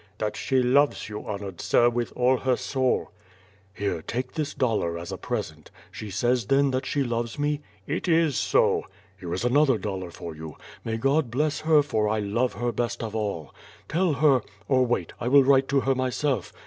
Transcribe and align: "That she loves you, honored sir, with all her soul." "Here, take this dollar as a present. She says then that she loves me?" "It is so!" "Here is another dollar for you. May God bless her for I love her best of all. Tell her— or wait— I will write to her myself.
"That 0.17 0.35
she 0.35 0.63
loves 0.63 1.09
you, 1.09 1.27
honored 1.27 1.61
sir, 1.61 1.87
with 1.87 2.11
all 2.15 2.37
her 2.37 2.55
soul." 2.55 3.11
"Here, 3.71 4.01
take 4.01 4.31
this 4.33 4.55
dollar 4.55 4.97
as 4.97 5.11
a 5.11 5.17
present. 5.19 5.69
She 5.91 6.09
says 6.09 6.47
then 6.47 6.71
that 6.71 6.87
she 6.87 7.03
loves 7.03 7.37
me?" 7.37 7.61
"It 7.85 8.07
is 8.07 8.35
so!" 8.35 8.83
"Here 9.19 9.31
is 9.31 9.45
another 9.45 9.77
dollar 9.77 10.09
for 10.09 10.35
you. 10.35 10.55
May 10.83 10.97
God 10.97 11.29
bless 11.29 11.59
her 11.59 11.83
for 11.83 12.09
I 12.09 12.17
love 12.17 12.53
her 12.53 12.71
best 12.71 13.03
of 13.03 13.15
all. 13.15 13.53
Tell 13.87 14.13
her— 14.13 14.41
or 14.67 14.87
wait— 14.87 15.13
I 15.21 15.27
will 15.27 15.43
write 15.43 15.67
to 15.67 15.81
her 15.81 15.93
myself. 15.93 16.51